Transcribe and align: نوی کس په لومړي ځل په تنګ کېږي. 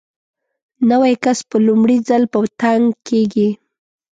نوی 0.89 1.13
کس 1.23 1.39
په 1.49 1.57
لومړي 1.67 1.97
ځل 2.07 2.23
په 2.31 2.39
تنګ 2.61 2.85
کېږي. 3.07 3.49